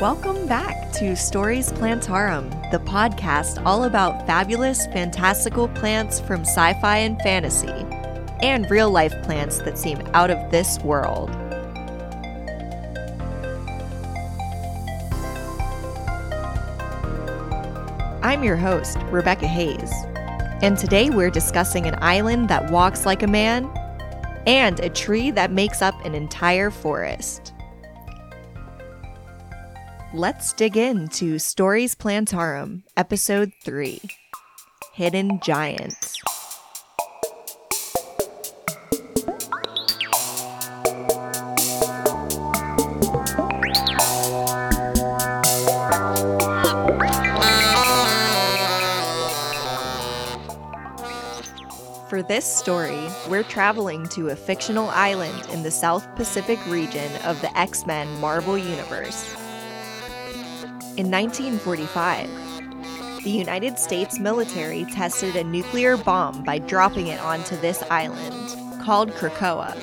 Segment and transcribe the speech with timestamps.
[0.00, 6.96] Welcome back to Stories Plantarum, the podcast all about fabulous, fantastical plants from sci fi
[6.96, 7.86] and fantasy,
[8.40, 11.28] and real life plants that seem out of this world.
[18.22, 19.92] I'm your host, Rebecca Hayes,
[20.62, 23.70] and today we're discussing an island that walks like a man
[24.46, 27.52] and a tree that makes up an entire forest.
[30.12, 34.00] Let's dig into Stories Plantarum, Episode 3
[34.92, 36.16] Hidden Giants.
[52.08, 57.40] For this story, we're traveling to a fictional island in the South Pacific region of
[57.40, 59.39] the X Men Marvel Universe.
[60.96, 67.80] In 1945, the United States military tested a nuclear bomb by dropping it onto this
[67.90, 69.76] island, called Krakoa.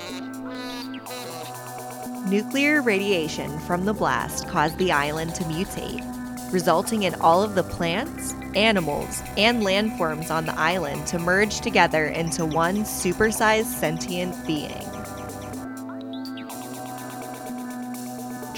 [2.30, 6.04] Nuclear radiation from the blast caused the island to mutate,
[6.52, 12.08] resulting in all of the plants, animals, and landforms on the island to merge together
[12.08, 14.97] into one supersized sentient being.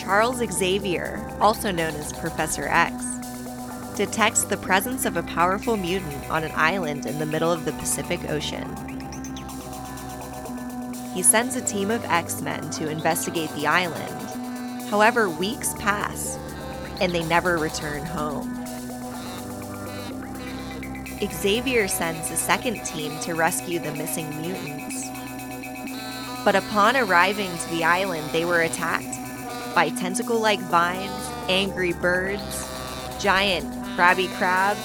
[0.09, 3.05] Charles Xavier, also known as Professor X,
[3.95, 7.73] detects the presence of a powerful mutant on an island in the middle of the
[7.73, 8.65] Pacific Ocean.
[11.13, 14.89] He sends a team of X Men to investigate the island.
[14.89, 16.39] However, weeks pass,
[16.99, 18.65] and they never return home.
[21.21, 25.07] Xavier sends a second team to rescue the missing mutants.
[26.43, 29.18] But upon arriving to the island, they were attacked
[29.73, 32.67] by tentacle like vines, angry birds,
[33.19, 34.79] giant crabby crabs,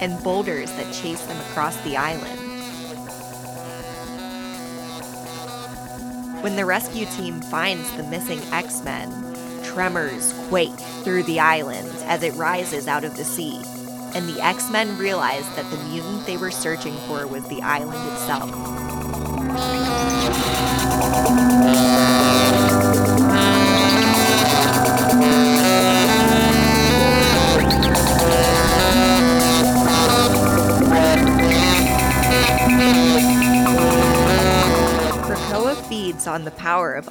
[0.00, 2.40] and boulders that chase them across the island.
[6.42, 9.10] When the rescue team finds the missing X Men,
[9.64, 13.60] tremors quake through the island as it rises out of the sea,
[14.14, 18.12] and the X Men realize that the mutant they were searching for was the island
[18.12, 18.50] itself.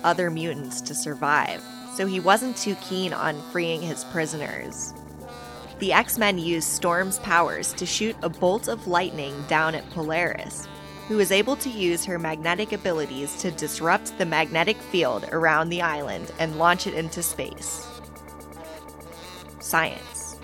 [0.05, 1.61] Other mutants to survive,
[1.95, 4.93] so he wasn't too keen on freeing his prisoners.
[5.79, 10.69] The X Men used Storm's powers to shoot a bolt of lightning down at Polaris,
[11.09, 15.81] who was able to use her magnetic abilities to disrupt the magnetic field around the
[15.81, 17.85] island and launch it into space.
[19.59, 20.37] Science.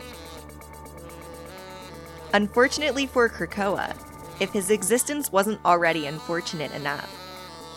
[2.34, 3.96] Unfortunately for Krakoa,
[4.40, 7.21] if his existence wasn't already unfortunate enough,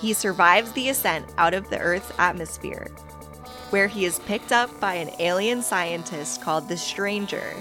[0.00, 2.88] he survives the ascent out of the Earth's atmosphere,
[3.70, 7.54] where he is picked up by an alien scientist called the Stranger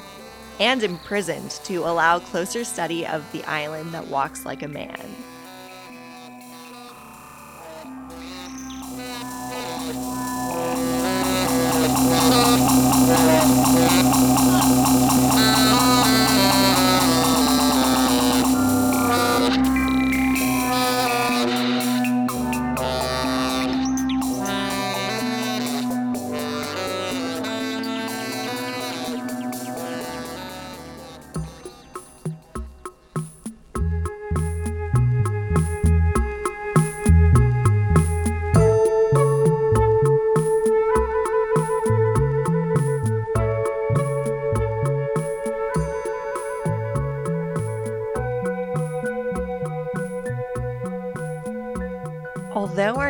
[0.60, 5.16] and imprisoned to allow closer study of the island that walks like a man.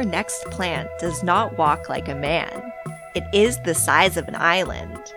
[0.03, 2.73] Our next plant does not walk like a man,
[3.15, 5.13] it is the size of an island.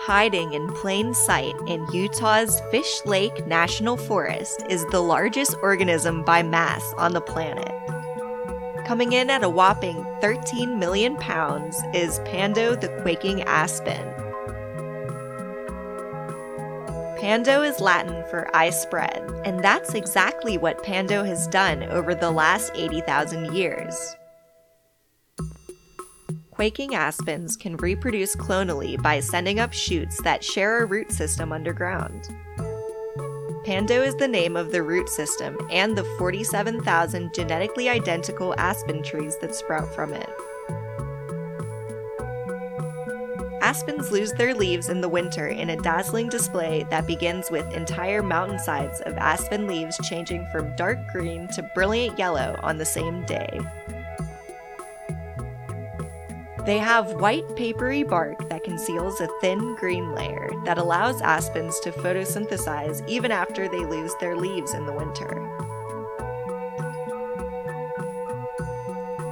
[0.00, 6.42] Hiding in plain sight in Utah's Fish Lake National Forest is the largest organism by
[6.42, 7.72] mass on the planet.
[8.86, 14.04] Coming in at a whopping 13 million pounds is Pando the quaking aspen,
[17.26, 22.30] Pando is Latin for I spread, and that's exactly what Pando has done over the
[22.30, 24.14] last 80,000 years.
[26.52, 32.28] Quaking aspens can reproduce clonally by sending up shoots that share a root system underground.
[33.64, 39.36] Pando is the name of the root system and the 47,000 genetically identical aspen trees
[39.40, 40.30] that sprout from it.
[43.66, 48.22] Aspens lose their leaves in the winter in a dazzling display that begins with entire
[48.22, 53.58] mountainsides of aspen leaves changing from dark green to brilliant yellow on the same day.
[56.64, 61.90] They have white papery bark that conceals a thin green layer that allows aspens to
[61.90, 65.42] photosynthesize even after they lose their leaves in the winter.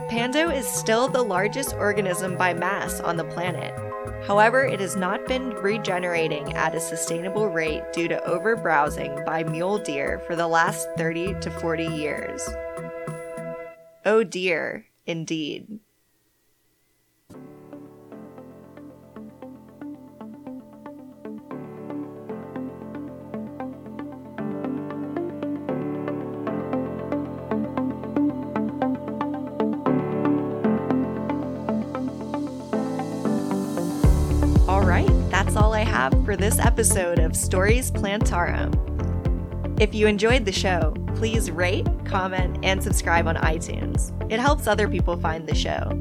[0.09, 3.73] Pando is still the largest organism by mass on the planet.
[4.27, 9.79] However, it has not been regenerating at a sustainable rate due to overbrowsing by mule
[9.79, 12.49] deer for the last 30 to 40 years.
[14.05, 15.81] Oh dear, indeed.
[36.44, 38.70] This episode of Stories Plantarum.
[39.81, 44.12] If you enjoyed the show, please rate, comment, and subscribe on iTunes.
[44.31, 45.99] It helps other people find the show.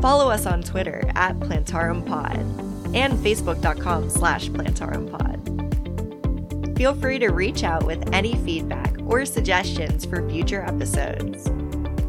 [0.00, 6.76] Follow us on Twitter at PlantarumPod and Facebook.com slash PlantarumPod.
[6.76, 11.46] Feel free to reach out with any feedback or suggestions for future episodes.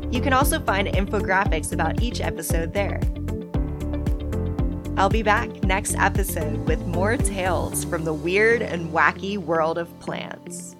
[0.09, 2.99] You can also find infographics about each episode there.
[4.95, 9.99] I'll be back next episode with more tales from the weird and wacky world of
[9.99, 10.75] plants.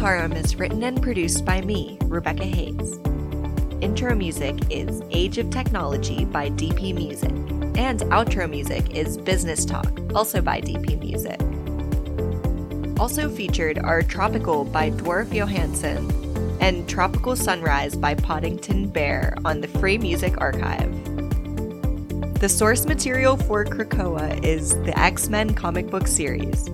[0.00, 2.98] Plantarum is written and produced by me, Rebecca Hayes.
[3.82, 7.28] Intro music is Age of Technology by DP Music,
[7.76, 11.38] and outro music is Business Talk, also by DP Music.
[12.98, 16.10] Also featured are Tropical by Dwarf Johansson
[16.62, 20.90] and Tropical Sunrise by Poddington Bear on the Free Music Archive.
[22.40, 26.70] The source material for Krakoa is the X Men comic book series,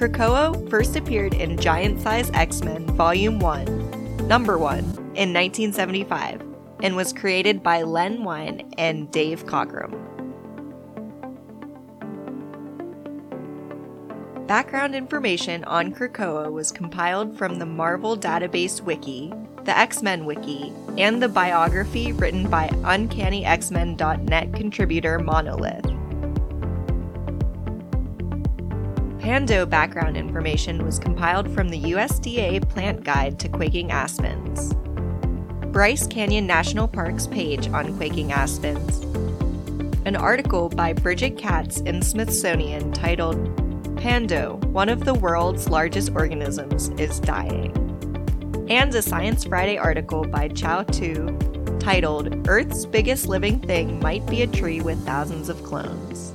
[0.00, 6.40] Krakoa first appeared in Giant Size X Men Volume 1, Number 1, in 1975,
[6.82, 9.92] and was created by Len Wein and Dave Cockrum.
[14.46, 20.72] Background information on Krakoa was compiled from the Marvel Database Wiki, the X Men Wiki,
[20.96, 25.99] and the biography written by UncannyXmen.net contributor Monolith.
[29.20, 34.72] Pando background information was compiled from the USDA Plant Guide to Quaking Aspens.
[35.72, 39.00] Bryce Canyon National Park's page on quaking aspens.
[40.06, 43.36] An article by Brigit Katz in Smithsonian titled
[43.98, 47.76] Pando, one of the world's largest organisms, is dying.
[48.70, 51.26] And a Science Friday article by Chau Tu
[51.78, 56.34] titled Earth's Biggest Living Thing Might Be a Tree with Thousands of Clones.